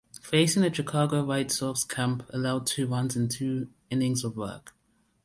[0.23, 4.73] Facing the Chicago White Sox, Camp allowed two runs in two innings of work.